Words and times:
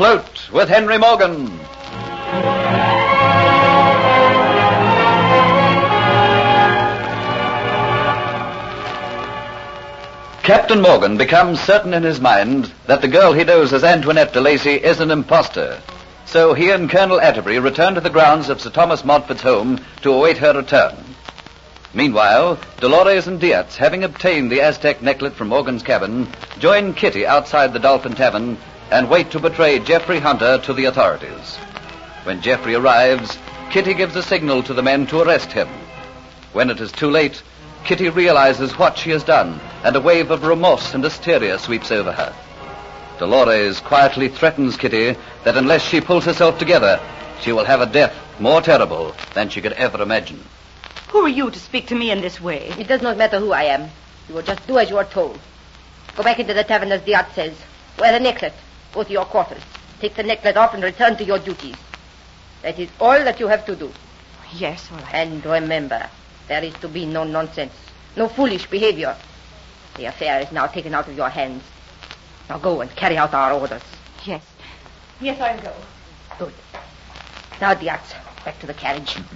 Afloat 0.00 0.50
with 0.50 0.70
Henry 0.70 0.96
Morgan. 0.96 1.46
Captain 10.42 10.80
Morgan 10.80 11.18
becomes 11.18 11.60
certain 11.60 11.92
in 11.92 12.02
his 12.02 12.18
mind 12.18 12.72
that 12.86 13.02
the 13.02 13.08
girl 13.08 13.34
he 13.34 13.44
knows 13.44 13.74
as 13.74 13.84
Antoinette 13.84 14.32
de 14.32 14.40
Lacy 14.40 14.76
is 14.76 15.00
an 15.00 15.10
impostor. 15.10 15.78
So 16.24 16.54
he 16.54 16.70
and 16.70 16.88
Colonel 16.88 17.20
Atterbury 17.20 17.58
return 17.58 17.94
to 17.94 18.00
the 18.00 18.08
grounds 18.08 18.48
of 18.48 18.62
Sir 18.62 18.70
Thomas 18.70 19.04
Montfort's 19.04 19.42
home 19.42 19.84
to 20.00 20.14
await 20.14 20.38
her 20.38 20.54
return. 20.54 20.96
Meanwhile, 21.92 22.58
Dolores 22.78 23.26
and 23.26 23.38
Diaz, 23.38 23.76
having 23.76 24.02
obtained 24.02 24.50
the 24.50 24.62
Aztec 24.62 25.02
necklet 25.02 25.34
from 25.34 25.48
Morgan's 25.48 25.82
cabin, 25.82 26.26
join 26.58 26.94
Kitty 26.94 27.26
outside 27.26 27.74
the 27.74 27.78
Dolphin 27.78 28.14
Tavern 28.14 28.56
and 28.90 29.08
wait 29.08 29.30
to 29.30 29.38
betray 29.38 29.78
Jeffrey 29.78 30.18
Hunter 30.18 30.58
to 30.58 30.72
the 30.72 30.86
authorities. 30.86 31.56
When 32.24 32.42
Jeffrey 32.42 32.74
arrives, 32.74 33.38
Kitty 33.70 33.94
gives 33.94 34.16
a 34.16 34.22
signal 34.22 34.62
to 34.64 34.74
the 34.74 34.82
men 34.82 35.06
to 35.06 35.20
arrest 35.20 35.52
him. 35.52 35.68
When 36.52 36.70
it 36.70 36.80
is 36.80 36.90
too 36.90 37.08
late, 37.08 37.42
Kitty 37.84 38.08
realizes 38.08 38.76
what 38.76 38.98
she 38.98 39.10
has 39.10 39.22
done, 39.22 39.60
and 39.84 39.94
a 39.94 40.00
wave 40.00 40.30
of 40.30 40.44
remorse 40.44 40.92
and 40.92 41.04
hysteria 41.04 41.58
sweeps 41.58 41.90
over 41.90 42.12
her. 42.12 42.34
Dolores 43.18 43.80
quietly 43.80 44.28
threatens 44.28 44.76
Kitty 44.76 45.16
that 45.44 45.56
unless 45.56 45.82
she 45.82 46.00
pulls 46.00 46.24
herself 46.24 46.58
together, 46.58 47.00
she 47.40 47.52
will 47.52 47.64
have 47.64 47.80
a 47.80 47.86
death 47.86 48.14
more 48.40 48.60
terrible 48.60 49.14
than 49.34 49.48
she 49.48 49.60
could 49.60 49.72
ever 49.74 50.02
imagine. 50.02 50.42
Who 51.10 51.20
are 51.20 51.28
you 51.28 51.50
to 51.50 51.58
speak 51.58 51.86
to 51.88 51.94
me 51.94 52.10
in 52.10 52.20
this 52.20 52.40
way? 52.40 52.72
It 52.78 52.88
does 52.88 53.02
not 53.02 53.16
matter 53.16 53.38
who 53.38 53.52
I 53.52 53.64
am. 53.64 53.90
You 54.28 54.34
will 54.34 54.42
just 54.42 54.66
do 54.66 54.78
as 54.78 54.90
you 54.90 54.98
are 54.98 55.04
told. 55.04 55.38
Go 56.16 56.22
back 56.22 56.38
into 56.38 56.54
the 56.54 56.64
tavern 56.64 56.92
as 56.92 57.02
Diaz 57.02 57.26
says. 57.34 57.54
Wear 57.98 58.18
the 58.18 58.24
necklet. 58.24 58.52
Go 58.92 59.02
to 59.04 59.12
your 59.12 59.24
quarters. 59.24 59.62
Take 60.00 60.14
the 60.14 60.22
necklet 60.22 60.56
off 60.56 60.74
and 60.74 60.82
return 60.82 61.16
to 61.16 61.24
your 61.24 61.38
duties. 61.38 61.76
That 62.62 62.78
is 62.78 62.88
all 63.00 63.22
that 63.24 63.40
you 63.40 63.48
have 63.48 63.64
to 63.66 63.76
do. 63.76 63.92
Yes, 64.54 64.88
all 64.90 64.98
right. 64.98 65.14
And 65.14 65.44
remember, 65.44 66.08
there 66.48 66.62
is 66.64 66.74
to 66.74 66.88
be 66.88 67.06
no 67.06 67.24
nonsense, 67.24 67.72
no 68.16 68.28
foolish 68.28 68.66
behavior. 68.66 69.16
The 69.96 70.06
affair 70.06 70.40
is 70.40 70.50
now 70.52 70.66
taken 70.66 70.94
out 70.94 71.08
of 71.08 71.16
your 71.16 71.28
hands. 71.28 71.62
Now 72.48 72.58
go 72.58 72.80
and 72.80 72.90
carry 72.96 73.16
out 73.16 73.32
our 73.34 73.52
orders. 73.52 73.82
Yes. 74.24 74.42
Yes, 75.20 75.40
I'll 75.40 75.60
go. 75.60 75.72
Good. 76.38 76.54
Now, 77.60 77.74
Diaz, 77.74 78.00
back 78.44 78.58
to 78.60 78.66
the 78.66 78.74
carriage. 78.74 79.16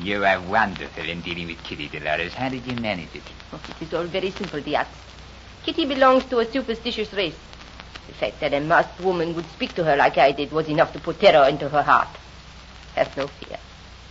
You 0.00 0.24
are 0.24 0.40
wonderful 0.40 1.04
in 1.06 1.20
dealing 1.20 1.48
with 1.48 1.62
Kitty, 1.64 1.86
Dolores. 1.86 2.32
How 2.32 2.48
did 2.48 2.66
you 2.66 2.74
manage 2.76 3.14
it? 3.14 3.22
Oh, 3.52 3.60
it 3.68 3.82
is 3.86 3.92
all 3.92 4.04
very 4.04 4.30
simple, 4.30 4.58
Diaz. 4.62 4.86
Kitty 5.64 5.84
belongs 5.84 6.24
to 6.24 6.38
a 6.38 6.50
superstitious 6.50 7.12
race. 7.12 7.36
The 8.08 8.14
fact 8.14 8.40
that 8.40 8.54
a 8.54 8.60
masked 8.60 9.00
woman 9.00 9.34
would 9.34 9.48
speak 9.52 9.74
to 9.74 9.84
her 9.84 9.96
like 9.96 10.18
I 10.18 10.32
did 10.32 10.52
was 10.52 10.68
enough 10.68 10.92
to 10.92 10.98
put 11.00 11.20
terror 11.20 11.48
into 11.48 11.68
her 11.68 11.82
heart. 11.82 12.08
Have 12.94 13.16
no 13.16 13.26
fear. 13.26 13.58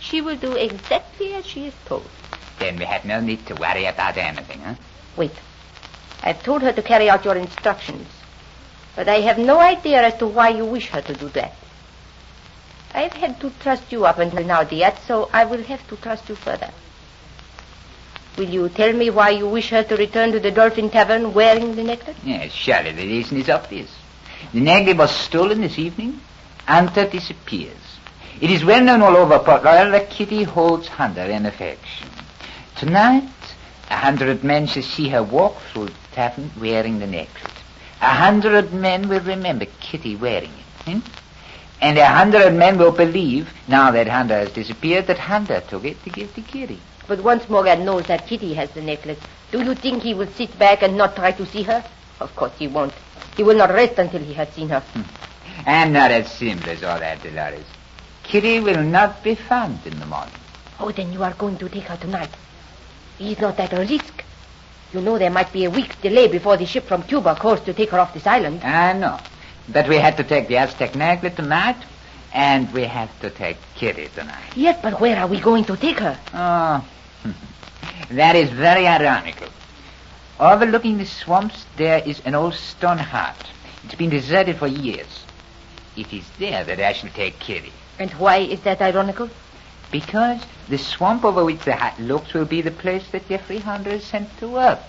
She 0.00 0.20
will 0.20 0.36
do 0.36 0.54
exactly 0.56 1.34
as 1.34 1.46
she 1.46 1.66
is 1.66 1.74
told. 1.86 2.08
Then 2.58 2.78
we 2.78 2.84
have 2.84 3.04
no 3.04 3.20
need 3.20 3.46
to 3.46 3.54
worry 3.54 3.86
about 3.86 4.16
anything, 4.16 4.60
huh? 4.60 4.74
Wait. 5.16 5.32
I've 6.22 6.42
told 6.42 6.62
her 6.62 6.72
to 6.72 6.82
carry 6.82 7.08
out 7.10 7.24
your 7.24 7.36
instructions. 7.36 8.08
But 8.94 9.08
I 9.08 9.20
have 9.20 9.38
no 9.38 9.58
idea 9.58 10.02
as 10.02 10.14
to 10.18 10.26
why 10.26 10.50
you 10.50 10.64
wish 10.64 10.88
her 10.90 11.00
to 11.02 11.14
do 11.14 11.28
that. 11.30 11.54
I've 12.94 13.12
had 13.12 13.40
to 13.40 13.50
trust 13.60 13.90
you 13.90 14.04
up 14.04 14.18
until 14.18 14.44
now, 14.44 14.64
Diaz, 14.64 14.94
so 15.06 15.30
I 15.32 15.44
will 15.44 15.62
have 15.62 15.86
to 15.88 15.96
trust 15.96 16.28
you 16.28 16.34
further. 16.34 16.70
Will 18.36 18.48
you 18.48 18.68
tell 18.70 18.92
me 18.92 19.10
why 19.10 19.30
you 19.30 19.46
wish 19.46 19.70
her 19.70 19.82
to 19.82 19.96
return 19.96 20.32
to 20.32 20.40
the 20.40 20.50
Dolphin 20.50 20.88
Tavern 20.88 21.34
wearing 21.34 21.74
the 21.74 21.84
necklace? 21.84 22.16
Yes, 22.24 22.52
surely 22.52 22.92
the 22.92 23.06
reason 23.06 23.36
is 23.36 23.50
obvious. 23.50 23.90
The 24.54 24.60
necklace 24.60 24.96
was 24.96 25.10
stolen 25.10 25.60
this 25.60 25.78
evening. 25.78 26.20
Hunter 26.66 27.06
disappears. 27.06 27.76
It 28.40 28.50
is 28.50 28.64
well 28.64 28.82
known 28.82 29.02
all 29.02 29.16
over 29.16 29.38
Port 29.38 29.62
Royal 29.62 29.90
that 29.92 30.10
Kitty 30.10 30.44
holds 30.44 30.88
Hunter 30.88 31.22
in 31.24 31.44
affection. 31.44 32.08
Tonight, 32.76 33.28
a 33.90 33.96
hundred 33.96 34.42
men 34.42 34.66
shall 34.66 34.82
see 34.82 35.08
her 35.10 35.22
walk 35.22 35.60
through 35.72 35.86
the 35.86 35.94
tavern 36.12 36.50
wearing 36.58 36.98
the 36.98 37.06
necklace. 37.06 37.52
A 38.00 38.08
hundred 38.08 38.72
men 38.72 39.08
will 39.08 39.20
remember 39.20 39.66
Kitty 39.80 40.16
wearing 40.16 40.50
it. 40.50 40.90
Hmm? 40.90 40.98
And 41.82 41.98
a 41.98 42.06
hundred 42.06 42.54
men 42.54 42.78
will 42.78 42.92
believe, 42.92 43.52
now 43.68 43.90
that 43.90 44.08
Hunter 44.08 44.38
has 44.38 44.52
disappeared, 44.52 45.06
that 45.08 45.18
Hunter 45.18 45.62
took 45.68 45.84
it 45.84 46.02
to 46.04 46.10
give 46.10 46.34
to 46.34 46.40
Kitty. 46.40 46.80
But 47.06 47.22
once 47.22 47.48
Morgan 47.48 47.84
knows 47.84 48.06
that 48.06 48.26
Kitty 48.26 48.54
has 48.54 48.70
the 48.70 48.82
necklace, 48.82 49.18
do 49.50 49.62
you 49.62 49.74
think 49.74 50.02
he 50.02 50.14
will 50.14 50.28
sit 50.28 50.58
back 50.58 50.82
and 50.82 50.96
not 50.96 51.16
try 51.16 51.32
to 51.32 51.46
see 51.46 51.62
her? 51.64 51.84
Of 52.20 52.34
course 52.36 52.52
he 52.58 52.68
won't. 52.68 52.94
He 53.36 53.42
will 53.42 53.56
not 53.56 53.70
rest 53.70 53.98
until 53.98 54.20
he 54.20 54.34
has 54.34 54.48
seen 54.50 54.68
her. 54.68 54.80
Hmm. 54.80 55.02
I'm 55.66 55.92
not 55.92 56.10
as 56.10 56.30
simple 56.30 56.70
as 56.70 56.82
all 56.82 56.98
that, 56.98 57.22
Dolores. 57.22 57.64
Kitty 58.22 58.60
will 58.60 58.82
not 58.82 59.22
be 59.22 59.34
found 59.34 59.80
in 59.86 59.98
the 59.98 60.06
morning. 60.06 60.34
Oh, 60.78 60.90
then 60.90 61.12
you 61.12 61.22
are 61.22 61.34
going 61.34 61.58
to 61.58 61.68
take 61.68 61.84
her 61.84 61.96
tonight. 61.96 62.30
Is 63.18 63.38
not 63.40 63.56
that 63.56 63.72
a 63.72 63.80
risk? 63.80 64.24
You 64.92 65.00
know 65.00 65.18
there 65.18 65.30
might 65.30 65.52
be 65.52 65.64
a 65.64 65.70
week's 65.70 65.96
delay 65.96 66.28
before 66.28 66.56
the 66.56 66.66
ship 66.66 66.84
from 66.84 67.02
Cuba 67.02 67.34
calls 67.34 67.60
to 67.62 67.72
take 67.72 67.90
her 67.90 67.98
off 67.98 68.14
this 68.14 68.26
island. 68.26 68.62
I 68.62 68.92
know. 68.92 69.18
But 69.68 69.88
we 69.88 69.96
had 69.96 70.16
to 70.16 70.24
take 70.24 70.48
the 70.48 70.56
Aztec 70.56 70.94
necklace 70.94 71.34
tonight, 71.34 71.76
and 72.32 72.72
we 72.72 72.84
have 72.84 73.10
to 73.20 73.30
take 73.30 73.56
Kitty 73.74 74.08
tonight. 74.14 74.52
Yes, 74.56 74.78
but 74.82 75.00
where 75.00 75.18
are 75.18 75.26
we 75.26 75.40
going 75.40 75.64
to 75.66 75.76
take 75.76 75.98
her? 75.98 76.18
Oh, 76.32 76.86
that 78.10 78.36
is 78.36 78.50
very 78.50 78.86
ironical. 78.86 79.48
Overlooking 80.40 80.98
the 80.98 81.06
swamps, 81.06 81.66
there 81.76 82.02
is 82.04 82.20
an 82.24 82.34
old 82.34 82.54
stone 82.54 82.98
hut. 82.98 83.36
It's 83.84 83.94
been 83.94 84.10
deserted 84.10 84.56
for 84.56 84.66
years. 84.66 85.24
It 85.96 86.12
is 86.12 86.24
there 86.38 86.64
that 86.64 86.80
I 86.80 86.92
shall 86.94 87.10
take 87.10 87.38
Kitty. 87.38 87.72
And 87.98 88.10
why 88.12 88.38
is 88.38 88.60
that 88.62 88.80
ironical? 88.80 89.28
Because 89.90 90.42
the 90.68 90.78
swamp 90.78 91.24
over 91.24 91.44
which 91.44 91.60
the 91.60 91.76
hut 91.76 92.00
looks 92.00 92.32
will 92.32 92.46
be 92.46 92.62
the 92.62 92.70
place 92.70 93.06
that 93.10 93.28
Jeffrey 93.28 93.58
Hunter 93.58 93.90
is 93.90 94.04
sent 94.04 94.36
to 94.38 94.48
work. 94.48 94.80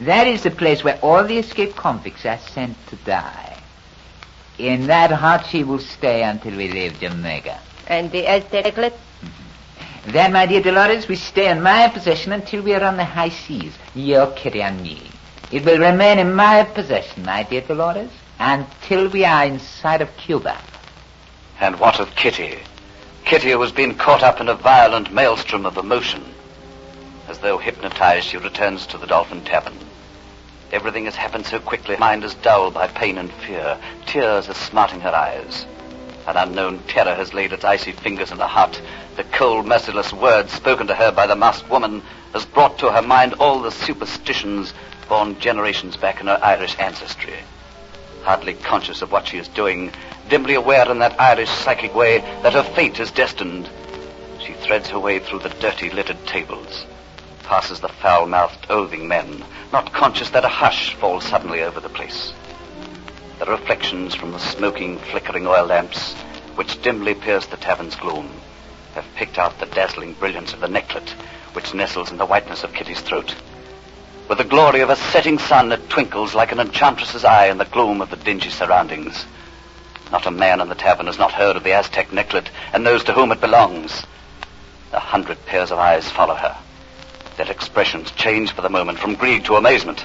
That 0.00 0.26
is 0.26 0.42
the 0.42 0.50
place 0.50 0.82
where 0.82 0.98
all 1.02 1.22
the 1.24 1.38
escaped 1.38 1.76
convicts 1.76 2.24
are 2.24 2.38
sent 2.38 2.76
to 2.88 2.96
die. 2.96 3.61
In 4.58 4.86
that 4.86 5.10
hut 5.10 5.46
she 5.50 5.64
will 5.64 5.78
stay 5.78 6.22
until 6.22 6.56
we 6.56 6.68
leave 6.68 7.00
Jamaica. 7.00 7.58
And 7.86 8.10
the 8.12 8.26
Aztec 8.26 8.64
necklace? 8.64 8.92
Mm-hmm. 8.92 10.12
Then, 10.12 10.32
my 10.32 10.46
dear 10.46 10.60
Dolores, 10.60 11.08
we 11.08 11.16
stay 11.16 11.50
in 11.50 11.62
my 11.62 11.88
possession 11.88 12.32
until 12.32 12.62
we 12.62 12.74
are 12.74 12.84
on 12.84 12.96
the 12.96 13.04
high 13.04 13.30
seas, 13.30 13.72
your 13.94 14.26
Kitty 14.32 14.62
and 14.62 14.80
me. 14.82 15.10
It 15.50 15.64
will 15.64 15.78
remain 15.78 16.18
in 16.18 16.34
my 16.34 16.64
possession, 16.64 17.24
my 17.24 17.42
dear 17.42 17.60
Dolores, 17.60 18.10
until 18.38 19.08
we 19.08 19.24
are 19.24 19.44
in 19.44 19.58
sight 19.58 20.00
of 20.00 20.16
Cuba. 20.16 20.58
And 21.60 21.78
what 21.78 22.00
of 22.00 22.14
Kitty? 22.16 22.58
Kitty, 23.24 23.50
who 23.50 23.60
has 23.60 23.72
been 23.72 23.94
caught 23.94 24.22
up 24.22 24.40
in 24.40 24.48
a 24.48 24.54
violent 24.54 25.12
maelstrom 25.12 25.64
of 25.64 25.76
emotion. 25.76 26.24
As 27.28 27.38
though 27.38 27.58
hypnotized, 27.58 28.26
she 28.26 28.36
returns 28.36 28.86
to 28.88 28.98
the 28.98 29.06
Dolphin 29.06 29.42
Tavern. 29.44 29.78
Everything 30.72 31.04
has 31.04 31.14
happened 31.14 31.44
so 31.44 31.60
quickly, 31.60 31.96
mind 31.98 32.24
is 32.24 32.34
dulled 32.36 32.72
by 32.72 32.88
pain 32.88 33.18
and 33.18 33.30
fear. 33.30 33.76
Tears 34.06 34.48
are 34.48 34.54
smarting 34.54 35.00
her 35.00 35.14
eyes. 35.14 35.66
An 36.26 36.36
unknown 36.36 36.78
terror 36.88 37.14
has 37.14 37.34
laid 37.34 37.52
its 37.52 37.64
icy 37.64 37.92
fingers 37.92 38.32
in 38.32 38.38
her 38.38 38.46
heart. 38.46 38.80
The 39.16 39.24
cold, 39.24 39.66
merciless 39.66 40.14
words 40.14 40.50
spoken 40.50 40.86
to 40.86 40.94
her 40.94 41.12
by 41.12 41.26
the 41.26 41.36
masked 41.36 41.68
woman 41.68 42.02
has 42.32 42.46
brought 42.46 42.78
to 42.78 42.90
her 42.90 43.02
mind 43.02 43.34
all 43.34 43.60
the 43.60 43.70
superstitions 43.70 44.72
born 45.10 45.38
generations 45.38 45.98
back 45.98 46.22
in 46.22 46.26
her 46.26 46.40
Irish 46.42 46.78
ancestry. 46.78 47.34
Hardly 48.22 48.54
conscious 48.54 49.02
of 49.02 49.12
what 49.12 49.26
she 49.26 49.36
is 49.36 49.48
doing, 49.48 49.92
dimly 50.30 50.54
aware 50.54 50.90
in 50.90 51.00
that 51.00 51.20
Irish 51.20 51.50
psychic 51.50 51.94
way 51.94 52.20
that 52.42 52.54
her 52.54 52.62
fate 52.62 52.98
is 52.98 53.10
destined, 53.10 53.68
she 54.40 54.54
threads 54.54 54.88
her 54.88 54.98
way 54.98 55.18
through 55.18 55.40
the 55.40 55.50
dirty, 55.50 55.90
littered 55.90 56.26
tables, 56.26 56.86
passes 57.52 57.80
the 57.80 57.88
foul-mouthed, 57.88 58.64
oathing 58.70 59.06
men, 59.06 59.44
not 59.74 59.92
conscious 59.92 60.30
that 60.30 60.42
a 60.42 60.48
hush 60.48 60.94
falls 60.94 61.22
suddenly 61.22 61.62
over 61.62 61.80
the 61.80 61.88
place. 61.90 62.32
The 63.40 63.44
reflections 63.44 64.14
from 64.14 64.32
the 64.32 64.38
smoking, 64.38 64.96
flickering 64.96 65.46
oil 65.46 65.66
lamps, 65.66 66.14
which 66.54 66.80
dimly 66.80 67.12
pierce 67.12 67.44
the 67.44 67.58
tavern's 67.58 67.94
gloom, 67.94 68.30
have 68.94 69.04
picked 69.16 69.36
out 69.36 69.58
the 69.58 69.66
dazzling 69.66 70.14
brilliance 70.14 70.54
of 70.54 70.60
the 70.60 70.66
necklet, 70.66 71.10
which 71.52 71.74
nestles 71.74 72.10
in 72.10 72.16
the 72.16 72.24
whiteness 72.24 72.64
of 72.64 72.72
Kitty's 72.72 73.02
throat. 73.02 73.34
With 74.30 74.38
the 74.38 74.44
glory 74.44 74.80
of 74.80 74.88
a 74.88 74.96
setting 74.96 75.38
sun, 75.38 75.72
it 75.72 75.90
twinkles 75.90 76.34
like 76.34 76.52
an 76.52 76.58
enchantress's 76.58 77.26
eye 77.26 77.48
in 77.48 77.58
the 77.58 77.66
gloom 77.66 78.00
of 78.00 78.08
the 78.08 78.16
dingy 78.16 78.48
surroundings. 78.48 79.26
Not 80.10 80.24
a 80.24 80.30
man 80.30 80.62
in 80.62 80.70
the 80.70 80.74
tavern 80.74 81.04
has 81.04 81.18
not 81.18 81.32
heard 81.32 81.56
of 81.56 81.64
the 81.64 81.72
Aztec 81.72 82.12
necklet 82.12 82.48
and 82.72 82.82
knows 82.82 83.04
to 83.04 83.12
whom 83.12 83.30
it 83.30 83.42
belongs. 83.42 84.06
A 84.94 85.00
hundred 85.00 85.44
pairs 85.44 85.70
of 85.70 85.78
eyes 85.78 86.10
follow 86.10 86.34
her. 86.34 86.56
Their 87.36 87.50
expressions 87.50 88.10
change 88.12 88.52
for 88.52 88.62
the 88.62 88.68
moment 88.68 88.98
from 88.98 89.14
greed 89.14 89.44
to 89.46 89.56
amazement. 89.56 90.04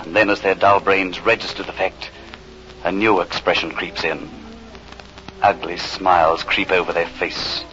And 0.00 0.14
then, 0.14 0.30
as 0.30 0.40
their 0.40 0.54
dull 0.54 0.80
brains 0.80 1.20
register 1.20 1.62
the 1.62 1.72
fact, 1.72 2.10
a 2.84 2.92
new 2.92 3.20
expression 3.20 3.72
creeps 3.72 4.04
in. 4.04 4.30
Ugly 5.42 5.76
smiles 5.78 6.42
creep 6.44 6.70
over 6.70 6.92
their 6.92 7.08
face. 7.08 7.64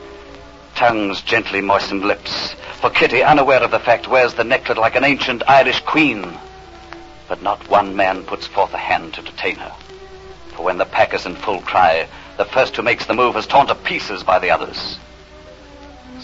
Tongues 0.75 1.21
gently 1.21 1.61
moisten 1.61 2.01
lips. 2.01 2.53
For 2.81 2.89
Kitty, 2.89 3.21
unaware 3.21 3.63
of 3.63 3.71
the 3.71 3.79
fact, 3.79 4.07
wears 4.07 4.33
the 4.33 4.43
necklet 4.43 4.77
like 4.77 4.95
an 4.95 5.03
ancient 5.03 5.43
Irish 5.47 5.79
queen. 5.81 6.37
But 7.29 7.41
not 7.41 7.69
one 7.69 7.95
man 7.95 8.23
puts 8.23 8.47
forth 8.47 8.73
a 8.73 8.77
hand 8.77 9.13
to 9.13 9.21
detain 9.21 9.55
her. 9.57 9.73
For 10.55 10.63
when 10.63 10.77
the 10.77 10.85
pack 10.85 11.13
is 11.13 11.25
in 11.25 11.35
full 11.35 11.61
cry, 11.61 12.07
the 12.37 12.45
first 12.45 12.75
who 12.75 12.81
makes 12.81 13.05
the 13.05 13.13
move 13.13 13.37
is 13.37 13.47
torn 13.47 13.67
to 13.67 13.75
pieces 13.75 14.23
by 14.23 14.39
the 14.39 14.49
others. 14.49 14.97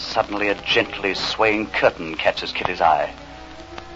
Suddenly, 0.00 0.48
a 0.48 0.54
gently 0.54 1.14
swaying 1.14 1.68
curtain 1.68 2.16
catches 2.16 2.52
Kitty's 2.52 2.80
eye. 2.80 3.12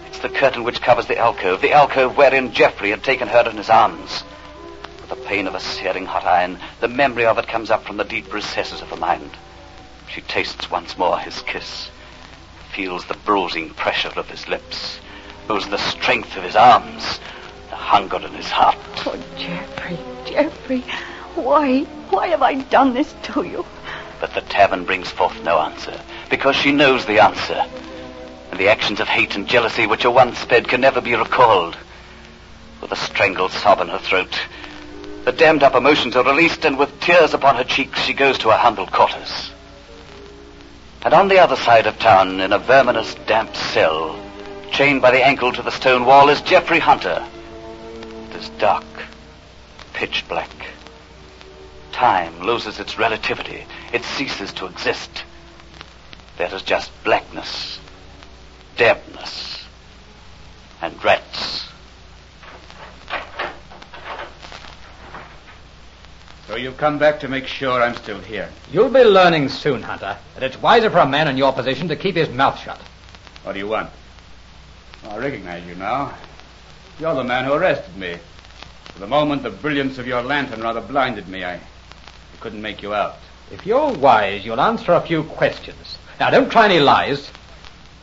It's 0.05 0.19
the 0.19 0.29
curtain 0.29 0.63
which 0.63 0.81
covers 0.81 1.07
the 1.07 1.17
alcove, 1.17 1.61
the 1.61 1.73
alcove 1.73 2.15
wherein 2.15 2.53
Geoffrey 2.53 2.91
had 2.91 3.03
taken 3.03 3.27
her 3.27 3.49
in 3.49 3.57
his 3.57 3.69
arms. 3.69 4.23
With 5.01 5.09
the 5.09 5.25
pain 5.27 5.47
of 5.47 5.55
a 5.55 5.59
searing 5.59 6.05
hot 6.05 6.23
iron, 6.23 6.59
the 6.79 6.87
memory 6.87 7.25
of 7.25 7.37
it 7.39 7.47
comes 7.47 7.71
up 7.71 7.83
from 7.83 7.97
the 7.97 8.03
deep 8.03 8.31
recesses 8.31 8.81
of 8.81 8.89
her 8.91 8.95
mind. 8.95 9.31
She 10.07 10.21
tastes 10.21 10.69
once 10.69 10.97
more 10.97 11.17
his 11.17 11.41
kiss, 11.41 11.89
feels 12.71 13.05
the 13.05 13.17
bruising 13.25 13.71
pressure 13.71 14.13
of 14.15 14.29
his 14.29 14.47
lips, 14.47 14.99
knows 15.49 15.67
the 15.67 15.77
strength 15.77 16.37
of 16.37 16.43
his 16.43 16.55
arms, 16.55 17.19
the 17.69 17.75
hunger 17.75 18.17
in 18.17 18.33
his 18.33 18.51
heart. 18.51 18.77
Oh, 19.05 19.21
Geoffrey, 19.37 19.97
Geoffrey, 20.25 20.81
why, 21.33 21.81
why 22.09 22.27
have 22.27 22.43
I 22.43 22.61
done 22.61 22.93
this 22.93 23.13
to 23.23 23.43
you? 23.43 23.65
But 24.25 24.33
the 24.33 24.49
tavern 24.49 24.85
brings 24.85 25.11
forth 25.11 25.43
no 25.43 25.59
answer, 25.59 26.01
because 26.31 26.55
she 26.55 26.71
knows 26.71 27.05
the 27.05 27.19
answer. 27.19 27.63
And 28.49 28.59
the 28.59 28.69
actions 28.69 28.99
of 28.99 29.07
hate 29.07 29.35
and 29.35 29.47
jealousy 29.47 29.85
which 29.85 30.03
are 30.03 30.09
once 30.09 30.39
sped 30.39 30.67
can 30.67 30.81
never 30.81 30.99
be 30.99 31.13
recalled. 31.13 31.77
With 32.81 32.91
a 32.91 32.95
strangled 32.95 33.51
sob 33.51 33.81
in 33.81 33.89
her 33.89 33.99
throat, 33.99 34.35
the 35.25 35.31
dammed 35.31 35.61
up 35.61 35.75
emotions 35.75 36.15
are 36.15 36.23
released, 36.23 36.65
and 36.65 36.79
with 36.79 36.99
tears 37.01 37.35
upon 37.35 37.55
her 37.57 37.63
cheeks, 37.63 37.99
she 38.01 38.13
goes 38.13 38.39
to 38.39 38.49
her 38.49 38.57
humble 38.57 38.87
quarters. 38.87 39.51
And 41.03 41.13
on 41.13 41.27
the 41.27 41.37
other 41.37 41.55
side 41.55 41.85
of 41.85 41.99
town, 41.99 42.39
in 42.39 42.51
a 42.51 42.57
verminous, 42.57 43.13
damp 43.27 43.55
cell, 43.55 44.19
chained 44.71 45.03
by 45.03 45.11
the 45.11 45.23
ankle 45.23 45.51
to 45.51 45.61
the 45.61 45.69
stone 45.69 46.03
wall, 46.03 46.29
is 46.29 46.41
Geoffrey 46.41 46.79
Hunter. 46.79 47.23
It 48.31 48.37
is 48.37 48.49
dark, 48.57 48.85
pitch 49.93 50.27
black. 50.27 50.49
Time 51.91 52.41
loses 52.41 52.79
its 52.79 52.97
relativity. 52.97 53.65
It 53.95 54.03
ceases 54.03 54.51
to 54.55 54.65
exist. 54.65 55.23
There 56.37 56.53
is 56.53 56.63
just 56.63 56.91
blackness, 57.05 57.79
dampness, 58.75 59.63
and 60.81 61.01
rats. 61.01 61.69
So 66.45 66.57
you've 66.57 66.75
come 66.75 66.99
back 66.99 67.21
to 67.21 67.29
make 67.29 67.47
sure 67.47 67.81
I'm 67.81 67.95
still 67.95 68.19
here. 68.19 68.49
You'll 68.69 68.89
be 68.89 69.01
learning 69.01 69.47
soon, 69.47 69.81
Hunter, 69.81 70.17
that 70.33 70.43
it's 70.43 70.61
wiser 70.61 70.89
for 70.89 70.99
a 70.99 71.07
man 71.07 71.29
in 71.29 71.37
your 71.37 71.53
position 71.53 71.87
to 71.87 71.95
keep 71.95 72.15
his 72.15 72.27
mouth 72.27 72.59
shut. 72.59 72.81
What 73.43 73.53
do 73.53 73.59
you 73.59 73.69
want? 73.69 73.91
I 75.07 75.15
recognize 75.15 75.65
you 75.65 75.75
now. 75.75 76.13
You're 76.99 77.15
the 77.15 77.23
man 77.23 77.45
who 77.45 77.53
arrested 77.53 77.95
me. 77.95 78.17
For 78.87 78.99
the 78.99 79.07
moment, 79.07 79.43
the 79.43 79.51
brilliance 79.51 79.97
of 79.99 80.05
your 80.05 80.21
lantern 80.21 80.59
rather 80.59 80.81
blinded 80.81 81.29
me. 81.29 81.45
I, 81.45 81.53
I 81.53 81.61
couldn't 82.41 82.61
make 82.61 82.81
you 82.81 82.93
out. 82.93 83.15
If 83.51 83.65
you're 83.65 83.93
wise, 83.93 84.45
you'll 84.45 84.59
answer 84.59 84.93
a 84.93 85.01
few 85.01 85.23
questions. 85.23 85.97
Now, 86.19 86.29
don't 86.29 86.51
try 86.51 86.65
any 86.65 86.79
lies, 86.79 87.29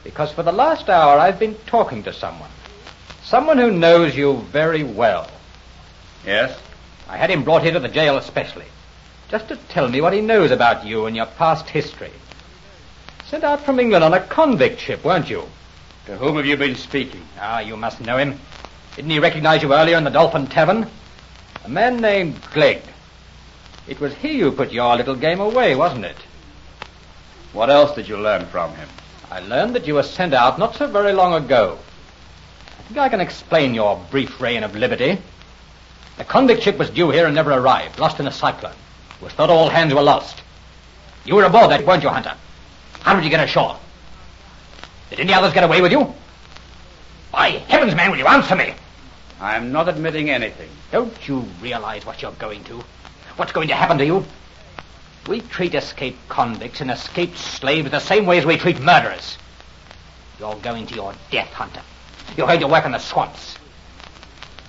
because 0.04 0.32
for 0.32 0.42
the 0.42 0.52
last 0.52 0.88
hour 0.88 1.18
I've 1.18 1.38
been 1.38 1.56
talking 1.66 2.02
to 2.04 2.12
someone. 2.12 2.50
Someone 3.24 3.58
who 3.58 3.70
knows 3.70 4.16
you 4.16 4.38
very 4.52 4.84
well. 4.84 5.28
Yes? 6.24 6.58
I 7.08 7.16
had 7.16 7.30
him 7.30 7.44
brought 7.44 7.62
here 7.62 7.72
to 7.72 7.80
the 7.80 7.88
jail 7.88 8.16
especially, 8.18 8.66
just 9.28 9.48
to 9.48 9.56
tell 9.56 9.88
me 9.88 10.00
what 10.00 10.12
he 10.12 10.20
knows 10.20 10.50
about 10.50 10.86
you 10.86 11.06
and 11.06 11.16
your 11.16 11.26
past 11.26 11.68
history. 11.68 12.12
Sent 13.26 13.44
out 13.44 13.64
from 13.64 13.80
England 13.80 14.04
on 14.04 14.14
a 14.14 14.20
convict 14.20 14.80
ship, 14.80 15.04
weren't 15.04 15.30
you? 15.30 15.44
To 16.06 16.16
whom 16.16 16.36
have 16.36 16.46
you 16.46 16.56
been 16.56 16.76
speaking? 16.76 17.22
Ah, 17.40 17.60
you 17.60 17.76
must 17.76 18.00
know 18.00 18.18
him. 18.18 18.38
Didn't 18.96 19.10
he 19.10 19.18
recognize 19.18 19.62
you 19.62 19.72
earlier 19.72 19.96
in 19.96 20.04
the 20.04 20.10
Dolphin 20.10 20.46
Tavern? 20.46 20.86
A 21.64 21.68
man 21.68 22.00
named 22.00 22.40
Glegg. 22.52 22.82
It 23.88 24.00
was 24.00 24.14
he 24.14 24.38
who 24.38 24.52
put 24.52 24.72
your 24.72 24.96
little 24.96 25.16
game 25.16 25.40
away, 25.40 25.74
wasn't 25.74 26.04
it? 26.04 26.16
What 27.52 27.70
else 27.70 27.94
did 27.94 28.08
you 28.08 28.16
learn 28.16 28.46
from 28.46 28.74
him? 28.74 28.88
I 29.30 29.40
learned 29.40 29.74
that 29.74 29.86
you 29.86 29.94
were 29.94 30.02
sent 30.02 30.34
out 30.34 30.58
not 30.58 30.76
so 30.76 30.86
very 30.86 31.12
long 31.12 31.34
ago. 31.34 31.78
I 32.78 32.82
think 32.82 32.98
I 32.98 33.08
can 33.08 33.20
explain 33.20 33.74
your 33.74 34.04
brief 34.10 34.40
reign 34.40 34.62
of 34.62 34.76
liberty. 34.76 35.18
The 36.18 36.24
convict 36.24 36.62
ship 36.62 36.78
was 36.78 36.90
due 36.90 37.10
here 37.10 37.26
and 37.26 37.34
never 37.34 37.52
arrived, 37.52 37.98
lost 37.98 38.20
in 38.20 38.26
a 38.26 38.32
cyclone. 38.32 38.74
It 39.16 39.22
was 39.22 39.32
thought 39.32 39.50
all 39.50 39.68
hands 39.68 39.94
were 39.94 40.02
lost. 40.02 40.42
You 41.24 41.36
were 41.36 41.44
aboard 41.44 41.70
that, 41.70 41.86
weren't 41.86 42.02
you, 42.02 42.08
Hunter? 42.08 42.34
How 43.00 43.14
did 43.14 43.24
you 43.24 43.30
get 43.30 43.42
ashore? 43.42 43.78
Did 45.10 45.20
any 45.20 45.34
others 45.34 45.52
get 45.52 45.64
away 45.64 45.80
with 45.80 45.92
you? 45.92 46.14
By 47.32 47.50
heavens, 47.50 47.94
man, 47.94 48.10
will 48.10 48.18
you 48.18 48.26
answer 48.26 48.54
me? 48.54 48.74
I'm 49.40 49.72
not 49.72 49.88
admitting 49.88 50.30
anything. 50.30 50.68
Don't 50.90 51.28
you 51.28 51.40
realize 51.60 52.06
what 52.06 52.22
you're 52.22 52.32
going 52.32 52.64
to? 52.64 52.84
What's 53.36 53.52
going 53.52 53.68
to 53.68 53.74
happen 53.74 53.98
to 53.98 54.04
you? 54.04 54.24
We 55.28 55.40
treat 55.40 55.74
escaped 55.74 56.28
convicts 56.28 56.80
and 56.80 56.90
escaped 56.90 57.38
slaves 57.38 57.90
the 57.90 58.00
same 58.00 58.26
way 58.26 58.38
as 58.38 58.44
we 58.44 58.56
treat 58.56 58.80
murderers. 58.80 59.38
You're 60.38 60.56
going 60.56 60.86
to 60.88 60.94
your 60.94 61.14
death, 61.30 61.52
Hunter. 61.52 61.82
You're 62.36 62.46
going 62.46 62.60
to 62.60 62.66
work 62.66 62.84
in 62.84 62.92
the 62.92 62.98
swamps. 62.98 63.56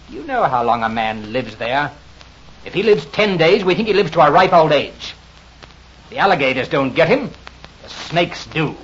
You 0.09 0.23
know 0.23 0.43
how 0.43 0.63
long 0.63 0.83
a 0.83 0.89
man 0.89 1.33
lives 1.33 1.55
there. 1.55 1.91
If 2.65 2.73
he 2.73 2.83
lives 2.83 3.05
ten 3.05 3.37
days, 3.37 3.63
we 3.63 3.75
think 3.75 3.87
he 3.87 3.93
lives 3.93 4.11
to 4.11 4.21
a 4.21 4.31
ripe 4.31 4.53
old 4.53 4.71
age. 4.71 5.15
The 6.09 6.19
alligators 6.19 6.69
don't 6.69 6.93
get 6.93 7.09
him. 7.09 7.31
The 7.81 7.89
snakes 7.89 8.45
do. 8.45 8.75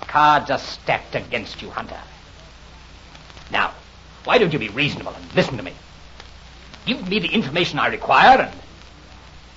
The 0.00 0.06
cards 0.06 0.50
are 0.50 0.58
stacked 0.58 1.14
against 1.14 1.62
you, 1.62 1.70
Hunter. 1.70 2.00
Now, 3.50 3.72
why 4.24 4.38
don't 4.38 4.52
you 4.52 4.58
be 4.58 4.68
reasonable 4.68 5.14
and 5.14 5.34
listen 5.34 5.56
to 5.56 5.62
me? 5.62 5.72
Give 6.88 7.06
me 7.06 7.18
the 7.18 7.28
information 7.28 7.78
I 7.78 7.88
require, 7.88 8.40
and 8.40 8.54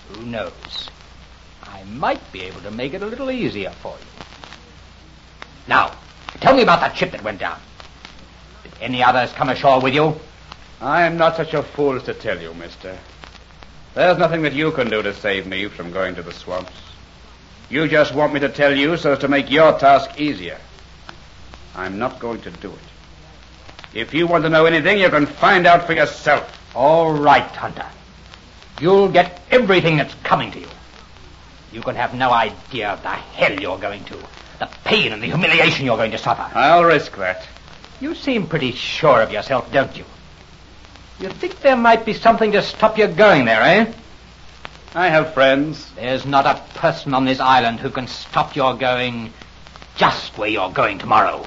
who 0.09 0.25
knows? 0.25 0.89
I 1.63 1.81
might 1.85 2.19
be 2.33 2.41
able 2.41 2.59
to 2.59 2.71
make 2.71 2.93
it 2.93 3.01
a 3.01 3.05
little 3.05 3.31
easier 3.31 3.69
for 3.69 3.95
you. 3.97 4.23
Now, 5.65 5.95
tell 6.41 6.53
me 6.53 6.63
about 6.63 6.81
that 6.81 6.97
ship 6.97 7.11
that 7.11 7.23
went 7.23 7.39
down. 7.39 7.57
Did 8.63 8.73
any 8.81 9.01
others 9.01 9.31
come 9.31 9.47
ashore 9.47 9.79
with 9.79 9.93
you? 9.93 10.13
I 10.81 11.03
am 11.03 11.15
not 11.15 11.37
such 11.37 11.53
a 11.53 11.63
fool 11.63 11.95
as 11.95 12.03
to 12.03 12.13
tell 12.13 12.37
you, 12.37 12.53
mister. 12.53 12.97
There's 13.93 14.17
nothing 14.17 14.41
that 14.41 14.51
you 14.51 14.73
can 14.73 14.89
do 14.89 15.01
to 15.01 15.13
save 15.13 15.47
me 15.47 15.67
from 15.67 15.93
going 15.93 16.15
to 16.15 16.21
the 16.21 16.33
swamps. 16.33 16.73
You 17.69 17.87
just 17.87 18.13
want 18.13 18.33
me 18.33 18.41
to 18.41 18.49
tell 18.49 18.77
you 18.77 18.97
so 18.97 19.13
as 19.13 19.19
to 19.19 19.29
make 19.29 19.49
your 19.49 19.79
task 19.79 20.19
easier. 20.19 20.57
I'm 21.77 21.97
not 21.97 22.19
going 22.19 22.41
to 22.41 22.51
do 22.51 22.71
it. 22.71 23.97
If 23.97 24.13
you 24.13 24.27
want 24.27 24.43
to 24.43 24.49
know 24.49 24.65
anything, 24.65 24.99
you 24.99 25.09
can 25.09 25.25
find 25.25 25.65
out 25.65 25.87
for 25.87 25.93
yourself. 25.93 26.57
All 26.75 27.13
right, 27.13 27.43
Hunter. 27.43 27.85
You'll 28.79 29.09
get 29.09 29.41
everything 29.51 29.97
that's 29.97 30.13
coming 30.23 30.51
to 30.51 30.59
you. 30.59 30.67
You 31.71 31.81
can 31.81 31.95
have 31.95 32.13
no 32.13 32.31
idea 32.31 32.89
of 32.89 33.03
the 33.03 33.09
hell 33.09 33.59
you're 33.59 33.77
going 33.77 34.03
to, 34.05 34.17
the 34.59 34.69
pain 34.83 35.13
and 35.13 35.21
the 35.21 35.27
humiliation 35.27 35.85
you're 35.85 35.97
going 35.97 36.11
to 36.11 36.17
suffer. 36.17 36.49
I'll 36.53 36.83
risk 36.83 37.15
that. 37.17 37.47
You 37.99 38.15
seem 38.15 38.47
pretty 38.47 38.71
sure 38.71 39.21
of 39.21 39.31
yourself, 39.31 39.71
don't 39.71 39.95
you? 39.95 40.05
You 41.19 41.29
think 41.29 41.59
there 41.61 41.77
might 41.77 42.05
be 42.05 42.13
something 42.13 42.51
to 42.53 42.61
stop 42.61 42.97
you 42.97 43.07
going 43.07 43.45
there, 43.45 43.61
eh? 43.61 43.93
I 44.95 45.07
have 45.07 45.33
friends. 45.33 45.89
There's 45.95 46.25
not 46.25 46.45
a 46.45 46.61
person 46.77 47.13
on 47.13 47.25
this 47.25 47.39
island 47.39 47.79
who 47.79 47.89
can 47.89 48.07
stop 48.07 48.55
your 48.55 48.73
going 48.73 49.31
just 49.95 50.37
where 50.37 50.49
you're 50.49 50.71
going 50.71 50.97
tomorrow. 50.97 51.45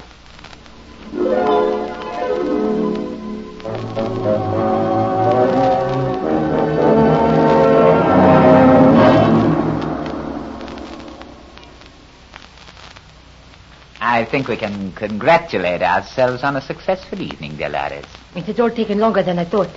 I 14.25 14.27
think 14.27 14.47
we 14.47 14.57
can 14.57 14.91
congratulate 14.93 15.83
ourselves 15.83 16.43
on 16.43 16.55
a 16.55 16.61
successful 16.61 17.21
evening, 17.21 17.57
Dolores. 17.57 18.05
It 18.35 18.45
has 18.45 18.59
all 18.59 18.71
taken 18.71 18.97
longer 18.97 19.21
than 19.21 19.37
I 19.37 19.45
thought. 19.45 19.69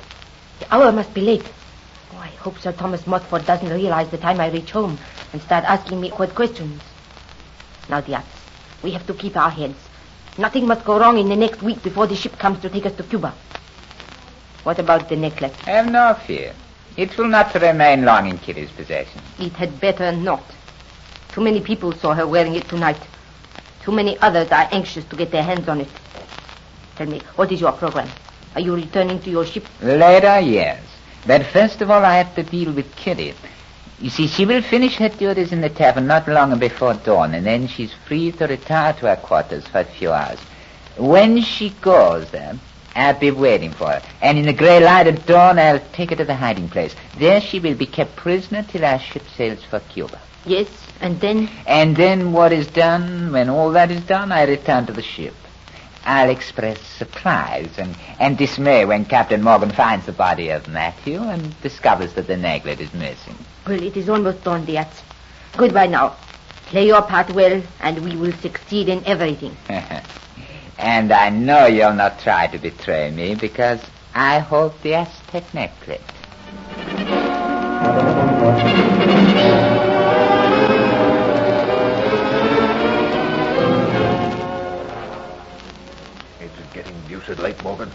The 0.60 0.74
hour 0.74 0.90
must 0.90 1.12
be 1.12 1.20
late. 1.20 1.44
Oh, 2.14 2.16
I 2.16 2.28
hope 2.28 2.58
Sir 2.58 2.72
Thomas 2.72 3.06
Montfort 3.06 3.44
doesn't 3.44 3.68
realize 3.68 4.08
the 4.08 4.16
time 4.16 4.40
I 4.40 4.50
reach 4.50 4.70
home 4.70 4.96
and 5.34 5.42
start 5.42 5.64
asking 5.64 6.00
me 6.00 6.10
awkward 6.10 6.34
questions. 6.34 6.80
Now, 7.90 8.00
Diaz, 8.00 8.24
we 8.82 8.92
have 8.92 9.06
to 9.08 9.12
keep 9.12 9.36
our 9.36 9.50
heads. 9.50 9.76
Nothing 10.38 10.66
must 10.66 10.82
go 10.86 10.98
wrong 10.98 11.18
in 11.18 11.28
the 11.28 11.36
next 11.36 11.60
week 11.60 11.82
before 11.82 12.06
the 12.06 12.16
ship 12.16 12.38
comes 12.38 12.58
to 12.62 12.70
take 12.70 12.86
us 12.86 12.96
to 12.96 13.02
Cuba. 13.02 13.34
What 14.62 14.78
about 14.78 15.10
the 15.10 15.16
necklace? 15.16 15.54
Have 15.66 15.90
no 15.90 16.14
fear. 16.26 16.54
It 16.96 17.18
will 17.18 17.28
not 17.28 17.54
remain 17.54 18.06
long 18.06 18.26
in 18.26 18.38
Kitty's 18.38 18.70
possession. 18.70 19.20
It 19.38 19.52
had 19.52 19.78
better 19.78 20.10
not. 20.10 20.42
Too 21.32 21.42
many 21.42 21.60
people 21.60 21.92
saw 21.92 22.14
her 22.14 22.26
wearing 22.26 22.54
it 22.54 22.66
tonight. 22.66 22.96
Too 23.88 23.94
many 23.94 24.18
others 24.18 24.52
are 24.52 24.68
anxious 24.70 25.06
to 25.06 25.16
get 25.16 25.30
their 25.30 25.42
hands 25.42 25.66
on 25.66 25.80
it. 25.80 25.88
Tell 26.96 27.06
me, 27.06 27.22
what 27.36 27.50
is 27.50 27.62
your 27.62 27.72
program? 27.72 28.06
Are 28.54 28.60
you 28.60 28.74
returning 28.74 29.18
to 29.20 29.30
your 29.30 29.46
ship? 29.46 29.64
Later, 29.80 30.40
yes. 30.40 30.82
But 31.26 31.46
first 31.46 31.80
of 31.80 31.90
all, 31.90 32.04
I 32.04 32.16
have 32.18 32.34
to 32.34 32.42
deal 32.42 32.70
with 32.70 32.94
Kitty. 32.96 33.32
You 33.98 34.10
see, 34.10 34.26
she 34.26 34.44
will 34.44 34.60
finish 34.60 34.96
her 34.96 35.08
duties 35.08 35.52
in 35.52 35.62
the 35.62 35.70
tavern 35.70 36.06
not 36.06 36.28
long 36.28 36.58
before 36.58 36.92
dawn, 36.92 37.32
and 37.32 37.46
then 37.46 37.66
she's 37.66 37.94
free 38.06 38.30
to 38.32 38.46
retire 38.46 38.92
to 38.92 39.06
her 39.06 39.16
quarters 39.16 39.66
for 39.66 39.78
a 39.78 39.84
few 39.84 40.12
hours. 40.12 40.38
When 40.98 41.40
she 41.40 41.70
goes 41.70 42.30
there, 42.30 42.56
I'll 42.98 43.18
be 43.18 43.30
waiting 43.30 43.70
for 43.72 43.88
her. 43.88 44.02
And 44.20 44.38
in 44.38 44.46
the 44.46 44.52
grey 44.52 44.80
light 44.80 45.06
of 45.06 45.24
dawn, 45.24 45.58
I'll 45.58 45.80
take 45.92 46.10
her 46.10 46.16
to 46.16 46.24
the 46.24 46.34
hiding 46.34 46.68
place. 46.68 46.94
There 47.16 47.40
she 47.40 47.60
will 47.60 47.74
be 47.74 47.86
kept 47.86 48.16
prisoner 48.16 48.64
till 48.64 48.84
our 48.84 48.98
ship 48.98 49.22
sails 49.36 49.62
for 49.64 49.80
Cuba. 49.80 50.20
Yes, 50.44 50.68
and 51.00 51.20
then? 51.20 51.48
And 51.66 51.96
then 51.96 52.32
what 52.32 52.52
is 52.52 52.66
done, 52.66 53.32
when 53.32 53.48
all 53.48 53.70
that 53.72 53.90
is 53.90 54.02
done, 54.02 54.32
I 54.32 54.44
return 54.44 54.86
to 54.86 54.92
the 54.92 55.02
ship. 55.02 55.34
I'll 56.04 56.30
express 56.30 56.80
surprise 56.80 57.70
and, 57.76 57.94
and 58.18 58.38
dismay 58.38 58.84
when 58.84 59.04
Captain 59.04 59.42
Morgan 59.42 59.70
finds 59.70 60.06
the 60.06 60.12
body 60.12 60.48
of 60.48 60.66
Matthew 60.66 61.20
and 61.22 61.60
discovers 61.60 62.14
that 62.14 62.26
the 62.26 62.34
neglet 62.34 62.80
is 62.80 62.92
missing. 62.94 63.36
Well, 63.66 63.82
it 63.82 63.96
is 63.96 64.08
almost 64.08 64.42
done, 64.42 64.64
Diaz. 64.64 65.02
Goodbye 65.56 65.88
now. 65.88 66.16
Play 66.66 66.86
your 66.86 67.02
part 67.02 67.30
well, 67.30 67.62
and 67.80 68.04
we 68.04 68.16
will 68.16 68.32
succeed 68.32 68.88
in 68.88 69.04
everything. 69.04 69.56
and 70.78 71.12
I 71.12 71.28
know 71.30 71.66
you'll 71.66 71.92
not 71.92 72.20
try 72.20 72.46
to 72.46 72.58
betray 72.58 73.10
me 73.10 73.34
because 73.34 73.80
I 74.14 74.38
hold 74.38 74.80
the 74.82 74.94
Aztec 74.94 75.52
necklace. 75.52 76.00
It's 86.40 86.74
getting 86.74 86.94
deuced 87.08 87.38
late, 87.38 87.62
Morgan. 87.64 87.90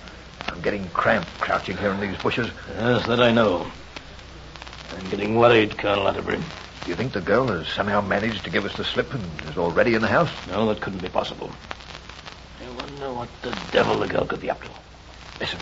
I'm 0.47 0.61
getting 0.61 0.87
cramped 0.89 1.29
crouching 1.39 1.77
here 1.77 1.91
in 1.91 2.01
these 2.01 2.17
bushes. 2.17 2.51
Yes, 2.77 3.07
that 3.07 3.21
I 3.21 3.31
know. 3.31 3.65
I'm 4.97 5.09
getting 5.09 5.35
worried, 5.37 5.77
Colonel 5.77 6.07
Atterbury. 6.07 6.39
Do 6.83 6.89
you 6.89 6.95
think 6.95 7.13
the 7.13 7.21
girl 7.21 7.47
has 7.47 7.67
somehow 7.69 8.01
managed 8.01 8.43
to 8.43 8.49
give 8.49 8.65
us 8.65 8.75
the 8.75 8.83
slip 8.83 9.13
and 9.13 9.23
is 9.49 9.57
already 9.57 9.95
in 9.95 10.01
the 10.01 10.07
house? 10.09 10.29
No, 10.49 10.67
that 10.67 10.81
couldn't 10.81 11.01
be 11.01 11.07
possible. 11.07 11.49
What 13.23 13.41
the 13.41 13.71
devil 13.71 13.95
the 13.99 14.07
girl 14.07 14.25
could 14.25 14.41
be 14.41 14.51
up 14.51 14.61
to. 14.63 14.69
Listen. 15.39 15.57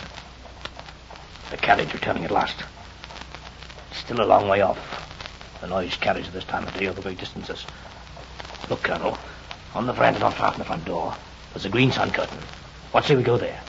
The 1.52 1.58
carriage 1.58 1.94
returning 1.94 2.26
at 2.26 2.32
last. 2.32 2.56
Still 3.94 4.20
a 4.22 4.26
long 4.26 4.48
way 4.48 4.62
off. 4.62 4.80
The 5.62 5.68
noise 5.68 5.96
carries 5.96 6.26
at 6.26 6.34
this 6.34 6.44
time 6.44 6.68
of 6.68 6.74
day 6.74 6.88
over 6.88 7.04
great 7.04 7.20
distances. 7.20 7.64
Look, 8.68 8.82
Colonel. 8.82 9.16
On 9.76 9.86
the 9.86 9.94
veranda 9.94 10.18
not 10.18 10.34
far 10.34 10.52
from 10.52 10.58
the 10.58 10.66
front 10.66 10.86
door, 10.86 11.16
there's 11.54 11.66
a 11.66 11.70
green 11.70 11.92
sun 11.92 12.10
curtain. 12.10 12.40
What 12.94 13.06
say 13.06 13.16
we 13.16 13.22
go 13.22 13.38
there? 13.38 13.62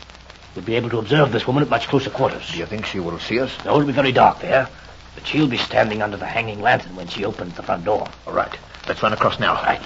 We'll 0.56 0.64
be 0.64 0.76
able 0.76 0.88
to 0.88 0.98
observe 0.98 1.30
this 1.30 1.46
woman 1.46 1.62
at 1.62 1.68
much 1.68 1.88
closer 1.88 2.08
quarters. 2.08 2.50
Do 2.50 2.56
you 2.56 2.64
think 2.64 2.86
she 2.86 2.98
will 2.98 3.18
see 3.18 3.40
us? 3.40 3.52
No, 3.66 3.74
it'll 3.74 3.86
be 3.86 3.92
very 3.92 4.12
dark 4.12 4.40
there. 4.40 4.70
But 5.14 5.26
she'll 5.26 5.48
be 5.48 5.58
standing 5.58 6.00
under 6.00 6.16
the 6.16 6.24
hanging 6.24 6.62
lantern 6.62 6.96
when 6.96 7.08
she 7.08 7.26
opens 7.26 7.56
the 7.56 7.62
front 7.62 7.84
door. 7.84 8.08
All 8.26 8.32
right. 8.32 8.56
Let's 8.88 9.02
run 9.02 9.12
across 9.12 9.38
now. 9.38 9.56
Right. 9.56 9.82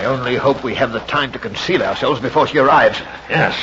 I 0.00 0.06
only 0.06 0.34
hope 0.34 0.64
we 0.64 0.74
have 0.76 0.92
the 0.92 1.00
time 1.00 1.30
to 1.32 1.38
conceal 1.38 1.82
ourselves 1.82 2.20
before 2.20 2.46
she 2.46 2.56
arrives. 2.56 2.98
Yes. 3.28 3.54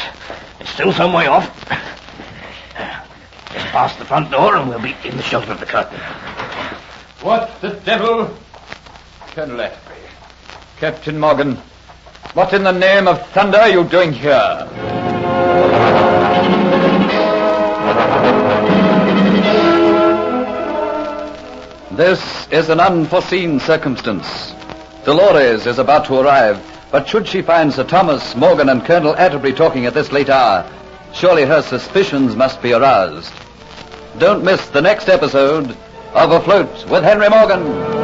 It's 0.60 0.70
still 0.70 0.94
some 0.94 1.12
way 1.12 1.25
off. 1.25 1.50
Just 3.51 3.65
past 3.74 3.98
the 3.98 4.06
front 4.06 4.29
door 4.29 4.56
and 4.56 4.70
we'll 4.70 4.79
be 4.79 4.96
in 5.03 5.17
the 5.17 5.24
shelter 5.24 5.51
of 5.51 5.60
the 5.60 5.65
curtain. 5.65 5.98
What 7.22 7.60
the 7.62 7.72
devil? 7.84 8.32
Colonel 9.32 9.60
Atterbury. 9.60 9.98
Captain 10.77 11.17
Morgan, 11.17 11.56
what 12.36 12.53
in 12.53 12.63
the 12.63 12.72
name 12.72 13.08
of 13.08 13.27
thunder 13.29 13.58
are 13.58 13.70
you 13.70 13.84
doing 13.86 14.13
here? 14.13 14.67
This 21.94 22.48
is 22.51 22.70
an 22.70 22.79
unforeseen 22.79 23.60
circumstance. 23.60 24.53
Dolores 25.08 25.66
is 25.68 25.80
about 25.80 26.04
to 26.08 26.20
arrive, 26.20 26.62
but 26.92 27.08
should 27.08 27.30
she 27.30 27.42
find 27.42 27.72
Sir 27.72 27.86
Thomas, 27.86 28.36
Morgan, 28.36 28.68
and 28.68 28.84
Colonel 28.84 29.16
Atterbury 29.16 29.54
talking 29.54 29.86
at 29.86 29.94
this 29.94 30.12
late 30.12 30.28
hour, 30.30 30.70
surely 31.14 31.46
her 31.46 31.62
suspicions 31.62 32.36
must 32.36 32.62
be 32.62 32.74
aroused. 32.74 33.32
Don't 34.18 34.44
miss 34.44 34.68
the 34.68 34.82
next 34.82 35.08
episode 35.08 35.78
of 36.14 36.32
Afloat 36.32 36.90
with 36.90 37.06
Henry 37.06 37.30
Morgan. 37.30 37.97